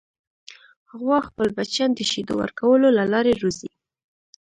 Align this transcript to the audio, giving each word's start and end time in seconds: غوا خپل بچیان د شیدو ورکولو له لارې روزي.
غوا 0.99 1.19
خپل 1.27 1.47
بچیان 1.57 1.91
د 1.95 1.99
شیدو 2.11 2.33
ورکولو 2.41 2.87
له 2.97 3.03
لارې 3.13 3.33
روزي. 3.41 3.69